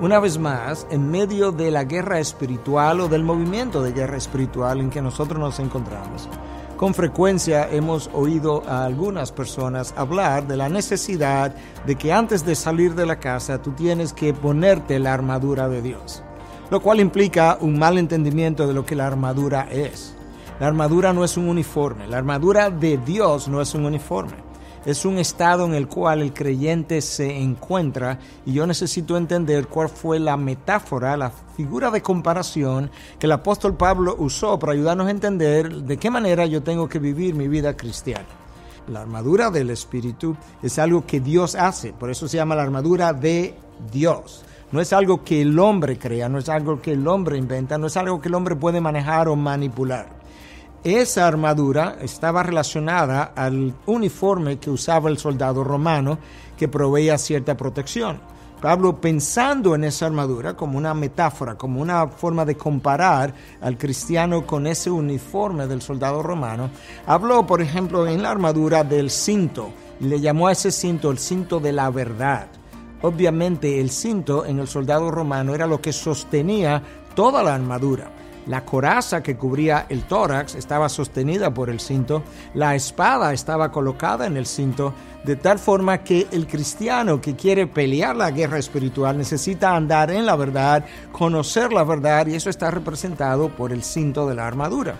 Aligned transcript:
Una 0.00 0.20
vez 0.20 0.38
más, 0.38 0.86
en 0.90 1.10
medio 1.10 1.50
de 1.50 1.72
la 1.72 1.82
guerra 1.82 2.20
espiritual 2.20 3.00
o 3.00 3.08
del 3.08 3.24
movimiento 3.24 3.82
de 3.82 3.90
guerra 3.90 4.16
espiritual 4.16 4.78
en 4.78 4.90
que 4.90 5.02
nosotros 5.02 5.40
nos 5.40 5.58
encontramos, 5.58 6.28
con 6.76 6.94
frecuencia 6.94 7.68
hemos 7.68 8.08
oído 8.12 8.62
a 8.68 8.84
algunas 8.84 9.32
personas 9.32 9.92
hablar 9.96 10.46
de 10.46 10.56
la 10.56 10.68
necesidad 10.68 11.52
de 11.84 11.96
que 11.96 12.12
antes 12.12 12.46
de 12.46 12.54
salir 12.54 12.94
de 12.94 13.06
la 13.06 13.18
casa 13.18 13.60
tú 13.60 13.72
tienes 13.72 14.12
que 14.12 14.32
ponerte 14.32 15.00
la 15.00 15.14
armadura 15.14 15.68
de 15.68 15.82
Dios, 15.82 16.22
lo 16.70 16.80
cual 16.80 17.00
implica 17.00 17.58
un 17.60 17.76
mal 17.76 17.98
entendimiento 17.98 18.68
de 18.68 18.74
lo 18.74 18.86
que 18.86 18.94
la 18.94 19.08
armadura 19.08 19.66
es. 19.68 20.14
La 20.60 20.68
armadura 20.68 21.12
no 21.12 21.24
es 21.24 21.36
un 21.36 21.48
uniforme, 21.48 22.06
la 22.06 22.18
armadura 22.18 22.70
de 22.70 22.98
Dios 22.98 23.48
no 23.48 23.60
es 23.60 23.74
un 23.74 23.84
uniforme 23.84 24.47
es 24.84 25.04
un 25.04 25.18
estado 25.18 25.64
en 25.64 25.74
el 25.74 25.88
cual 25.88 26.22
el 26.22 26.32
creyente 26.32 27.00
se 27.00 27.36
encuentra 27.36 28.18
y 28.46 28.52
yo 28.52 28.66
necesito 28.66 29.16
entender 29.16 29.66
cuál 29.66 29.88
fue 29.88 30.18
la 30.18 30.36
metáfora, 30.36 31.16
la 31.16 31.30
figura 31.30 31.90
de 31.90 32.02
comparación 32.02 32.90
que 33.18 33.26
el 33.26 33.32
apóstol 33.32 33.76
Pablo 33.76 34.16
usó 34.18 34.58
para 34.58 34.72
ayudarnos 34.72 35.08
a 35.08 35.10
entender 35.10 35.82
de 35.82 35.96
qué 35.96 36.10
manera 36.10 36.46
yo 36.46 36.62
tengo 36.62 36.88
que 36.88 36.98
vivir 36.98 37.34
mi 37.34 37.48
vida 37.48 37.76
cristiana. 37.76 38.26
La 38.88 39.02
armadura 39.02 39.50
del 39.50 39.70
Espíritu 39.70 40.36
es 40.62 40.78
algo 40.78 41.04
que 41.04 41.20
Dios 41.20 41.54
hace, 41.54 41.92
por 41.92 42.10
eso 42.10 42.26
se 42.26 42.38
llama 42.38 42.54
la 42.54 42.62
armadura 42.62 43.12
de 43.12 43.54
Dios. 43.92 44.44
No 44.70 44.80
es 44.80 44.92
algo 44.92 45.24
que 45.24 45.40
el 45.40 45.58
hombre 45.58 45.98
crea, 45.98 46.28
no 46.28 46.38
es 46.38 46.48
algo 46.48 46.80
que 46.80 46.92
el 46.92 47.06
hombre 47.08 47.38
inventa, 47.38 47.78
no 47.78 47.86
es 47.86 47.96
algo 47.96 48.20
que 48.20 48.28
el 48.28 48.34
hombre 48.34 48.54
puede 48.54 48.80
manejar 48.80 49.28
o 49.28 49.36
manipular. 49.36 50.17
Esa 50.84 51.26
armadura 51.26 51.96
estaba 52.00 52.42
relacionada 52.42 53.32
al 53.34 53.74
uniforme 53.86 54.58
que 54.58 54.70
usaba 54.70 55.10
el 55.10 55.18
soldado 55.18 55.64
romano 55.64 56.18
que 56.56 56.68
proveía 56.68 57.18
cierta 57.18 57.56
protección. 57.56 58.20
Pablo, 58.60 59.00
pensando 59.00 59.74
en 59.74 59.84
esa 59.84 60.06
armadura 60.06 60.54
como 60.54 60.78
una 60.78 60.92
metáfora, 60.94 61.56
como 61.56 61.80
una 61.80 62.08
forma 62.08 62.44
de 62.44 62.56
comparar 62.56 63.32
al 63.60 63.78
cristiano 63.78 64.46
con 64.46 64.66
ese 64.66 64.90
uniforme 64.90 65.66
del 65.66 65.80
soldado 65.80 66.22
romano, 66.22 66.70
habló, 67.06 67.46
por 67.46 67.62
ejemplo, 67.62 68.06
en 68.06 68.22
la 68.22 68.30
armadura 68.30 68.82
del 68.82 69.10
cinto 69.10 69.70
le 70.00 70.20
llamó 70.20 70.48
a 70.48 70.52
ese 70.52 70.70
cinto 70.70 71.10
el 71.10 71.18
cinto 71.18 71.60
de 71.60 71.72
la 71.72 71.90
verdad. 71.90 72.48
Obviamente 73.02 73.80
el 73.80 73.90
cinto 73.90 74.44
en 74.44 74.58
el 74.58 74.68
soldado 74.68 75.10
romano 75.10 75.54
era 75.54 75.66
lo 75.66 75.80
que 75.80 75.92
sostenía 75.92 76.82
toda 77.14 77.42
la 77.42 77.54
armadura. 77.54 78.10
La 78.48 78.64
coraza 78.64 79.22
que 79.22 79.36
cubría 79.36 79.86
el 79.90 80.04
tórax 80.04 80.54
estaba 80.54 80.88
sostenida 80.88 81.52
por 81.52 81.68
el 81.68 81.80
cinto, 81.80 82.22
la 82.54 82.74
espada 82.74 83.34
estaba 83.34 83.70
colocada 83.70 84.26
en 84.26 84.38
el 84.38 84.46
cinto, 84.46 84.94
de 85.22 85.36
tal 85.36 85.58
forma 85.58 85.98
que 85.98 86.26
el 86.32 86.46
cristiano 86.46 87.20
que 87.20 87.36
quiere 87.36 87.66
pelear 87.66 88.16
la 88.16 88.30
guerra 88.30 88.58
espiritual 88.58 89.18
necesita 89.18 89.76
andar 89.76 90.10
en 90.10 90.24
la 90.24 90.34
verdad, 90.34 90.86
conocer 91.12 91.72
la 91.74 91.84
verdad, 91.84 92.26
y 92.26 92.36
eso 92.36 92.48
está 92.48 92.70
representado 92.70 93.50
por 93.50 93.70
el 93.70 93.82
cinto 93.82 94.26
de 94.26 94.34
la 94.34 94.46
armadura 94.46 94.94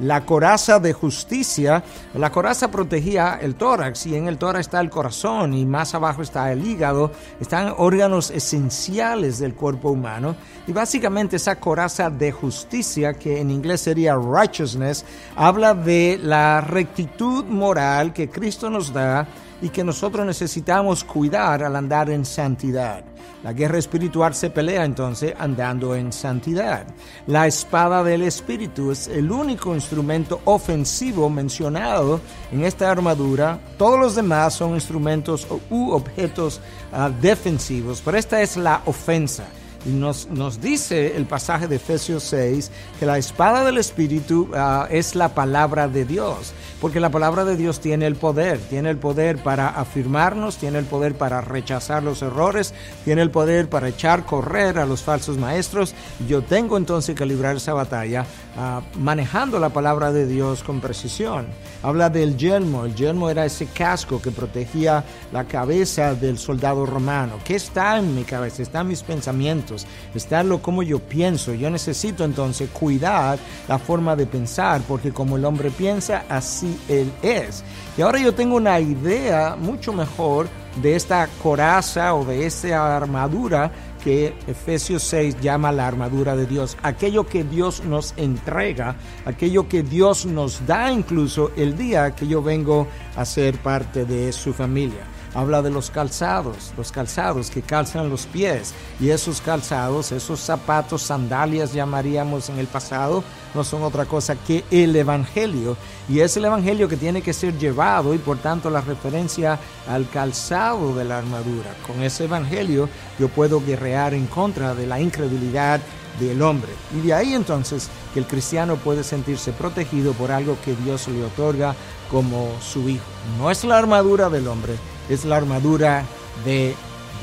la 0.00 0.24
coraza 0.24 0.78
de 0.78 0.92
justicia. 0.92 1.82
La 2.14 2.30
coraza 2.30 2.70
protegía 2.70 3.38
el 3.40 3.54
tórax 3.54 4.06
y 4.06 4.16
en 4.16 4.26
el 4.28 4.38
tórax 4.38 4.66
está 4.66 4.80
el 4.80 4.90
corazón 4.90 5.54
y 5.54 5.64
más 5.64 5.94
abajo 5.94 6.22
está 6.22 6.52
el 6.52 6.66
hígado. 6.66 7.12
Están 7.40 7.74
órganos 7.76 8.30
esenciales 8.30 9.38
del 9.38 9.54
cuerpo 9.54 9.90
humano 9.90 10.36
y 10.66 10.72
básicamente 10.72 11.36
esa 11.36 11.60
coraza 11.60 12.10
de 12.10 12.32
justicia, 12.32 13.14
que 13.14 13.40
en 13.40 13.50
inglés 13.50 13.82
sería 13.82 14.16
righteousness, 14.16 15.04
habla 15.36 15.74
de 15.74 16.18
la 16.22 16.60
rectitud 16.60 17.44
moral 17.44 18.12
que 18.12 18.28
Cristo 18.28 18.70
nos 18.70 18.92
da 18.92 19.26
y 19.60 19.68
que 19.68 19.84
nosotros 19.84 20.26
necesitamos 20.26 21.04
cuidar 21.04 21.62
al 21.62 21.76
andar 21.76 22.10
en 22.10 22.24
santidad. 22.24 23.13
La 23.42 23.52
guerra 23.52 23.78
espiritual 23.78 24.34
se 24.34 24.48
pelea 24.48 24.84
entonces 24.84 25.34
andando 25.38 25.94
en 25.94 26.12
santidad. 26.12 26.86
La 27.26 27.46
espada 27.46 28.02
del 28.02 28.22
Espíritu 28.22 28.90
es 28.90 29.06
el 29.06 29.30
único 29.30 29.74
instrumento 29.74 30.40
ofensivo 30.46 31.28
mencionado 31.28 32.20
en 32.50 32.64
esta 32.64 32.90
armadura. 32.90 33.58
Todos 33.76 34.00
los 34.00 34.14
demás 34.14 34.54
son 34.54 34.74
instrumentos 34.74 35.46
u 35.68 35.90
objetos 35.90 36.60
ah, 36.92 37.10
defensivos, 37.20 38.00
pero 38.02 38.16
esta 38.16 38.40
es 38.40 38.56
la 38.56 38.80
ofensa. 38.86 39.44
Y 39.86 39.90
nos, 39.90 40.28
nos, 40.30 40.62
dice 40.62 41.14
el 41.14 41.26
pasaje 41.26 41.68
de 41.68 41.76
Efesios 41.76 42.22
6 42.24 42.70
que 42.98 43.04
la 43.04 43.18
espada 43.18 43.64
del 43.64 43.76
Espíritu 43.76 44.50
ah, 44.54 44.86
es 44.90 45.14
la 45.14 45.34
palabra 45.34 45.88
de 45.88 46.06
Dios, 46.06 46.54
porque 46.80 47.00
la 47.00 47.10
palabra 47.10 47.44
de 47.44 47.56
Dios 47.56 47.80
tiene 47.80 48.06
el 48.06 48.16
poder, 48.16 48.58
tiene 48.58 48.88
el 48.88 48.96
poder 48.96 49.42
para 49.42 49.68
afirmarnos, 49.68 50.56
tiene 50.56 50.78
el 50.78 50.86
poder 50.86 51.16
para 51.16 51.42
rechazar 51.42 52.02
los 52.02 52.22
errores, 52.22 52.72
tiene 53.04 53.20
el 53.20 53.30
poder 53.30 53.68
para 53.68 53.88
echar 53.88 54.24
correr 54.24 54.78
a 54.78 54.86
los 54.86 55.02
falsos 55.02 55.36
maestros. 55.36 55.94
Yo 56.26 56.42
tengo 56.42 56.78
entonces 56.78 57.14
que 57.14 57.26
librar 57.26 57.56
esa 57.56 57.74
batalla 57.74 58.24
ah, 58.56 58.80
manejando 58.98 59.58
la 59.58 59.68
palabra 59.68 60.12
de 60.12 60.26
Dios 60.26 60.62
con 60.62 60.80
precisión. 60.80 61.46
Habla 61.82 62.08
del 62.08 62.38
yelmo, 62.38 62.86
el 62.86 62.94
yelmo 62.94 63.28
era 63.28 63.44
ese 63.44 63.66
casco 63.66 64.22
que 64.22 64.30
protegía 64.30 65.04
la 65.30 65.44
cabeza 65.44 66.14
del 66.14 66.38
soldado 66.38 66.86
romano. 66.86 67.34
¿Qué 67.44 67.56
está 67.56 67.98
en 67.98 68.14
mi 68.14 68.24
cabeza? 68.24 68.62
Está 68.62 68.80
en 68.80 68.88
mis 68.88 69.02
pensamientos 69.02 69.73
está 70.14 70.42
lo 70.42 70.60
como 70.62 70.82
yo 70.82 70.98
pienso. 70.98 71.54
Yo 71.54 71.70
necesito 71.70 72.24
entonces 72.24 72.70
cuidar 72.70 73.38
la 73.68 73.78
forma 73.78 74.16
de 74.16 74.26
pensar, 74.26 74.82
porque 74.86 75.12
como 75.12 75.36
el 75.36 75.44
hombre 75.44 75.70
piensa, 75.70 76.24
así 76.28 76.78
él 76.88 77.10
es. 77.22 77.64
Y 77.96 78.02
ahora 78.02 78.18
yo 78.18 78.34
tengo 78.34 78.56
una 78.56 78.80
idea 78.80 79.56
mucho 79.58 79.92
mejor 79.92 80.48
de 80.82 80.96
esta 80.96 81.28
coraza 81.42 82.14
o 82.14 82.24
de 82.24 82.46
esta 82.46 82.96
armadura 82.96 83.70
que 84.02 84.34
Efesios 84.46 85.02
6 85.04 85.40
llama 85.40 85.72
la 85.72 85.86
armadura 85.86 86.36
de 86.36 86.46
Dios, 86.46 86.76
aquello 86.82 87.26
que 87.26 87.42
Dios 87.42 87.82
nos 87.84 88.12
entrega, 88.18 88.96
aquello 89.24 89.66
que 89.66 89.82
Dios 89.82 90.26
nos 90.26 90.66
da 90.66 90.92
incluso 90.92 91.52
el 91.56 91.76
día 91.76 92.14
que 92.14 92.26
yo 92.26 92.42
vengo 92.42 92.86
a 93.16 93.24
ser 93.24 93.56
parte 93.58 94.04
de 94.04 94.30
su 94.32 94.52
familia 94.52 95.13
habla 95.34 95.62
de 95.62 95.70
los 95.70 95.90
calzados, 95.90 96.72
los 96.76 96.92
calzados 96.92 97.50
que 97.50 97.62
calzan 97.62 98.08
los 98.08 98.26
pies. 98.26 98.72
Y 99.00 99.10
esos 99.10 99.40
calzados, 99.40 100.12
esos 100.12 100.40
zapatos, 100.40 101.02
sandalias 101.02 101.72
llamaríamos 101.72 102.48
en 102.48 102.58
el 102.58 102.66
pasado, 102.66 103.24
no 103.54 103.64
son 103.64 103.82
otra 103.82 104.06
cosa 104.06 104.36
que 104.36 104.64
el 104.70 104.94
Evangelio. 104.96 105.76
Y 106.08 106.20
es 106.20 106.36
el 106.36 106.44
Evangelio 106.44 106.88
que 106.88 106.96
tiene 106.96 107.22
que 107.22 107.32
ser 107.32 107.58
llevado 107.58 108.14
y 108.14 108.18
por 108.18 108.38
tanto 108.38 108.70
la 108.70 108.80
referencia 108.80 109.58
al 109.88 110.08
calzado 110.08 110.94
de 110.94 111.04
la 111.04 111.18
armadura. 111.18 111.74
Con 111.86 112.02
ese 112.02 112.24
Evangelio 112.24 112.88
yo 113.18 113.28
puedo 113.28 113.60
guerrear 113.60 114.14
en 114.14 114.26
contra 114.26 114.74
de 114.74 114.86
la 114.86 115.00
incredulidad 115.00 115.80
del 116.20 116.42
hombre. 116.42 116.70
Y 116.94 117.06
de 117.06 117.14
ahí 117.14 117.34
entonces 117.34 117.88
que 118.12 118.20
el 118.20 118.26
cristiano 118.26 118.76
puede 118.76 119.02
sentirse 119.02 119.52
protegido 119.52 120.12
por 120.12 120.30
algo 120.30 120.56
que 120.64 120.76
Dios 120.76 121.08
le 121.08 121.24
otorga 121.24 121.74
como 122.10 122.48
su 122.60 122.88
hijo. 122.88 123.04
No 123.38 123.50
es 123.50 123.64
la 123.64 123.78
armadura 123.78 124.28
del 124.28 124.46
hombre, 124.46 124.74
es 125.08 125.24
la 125.24 125.36
armadura 125.36 126.04
de 126.44 126.74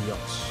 Dios. 0.05 0.50